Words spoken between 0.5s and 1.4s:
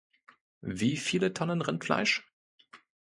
Wie viele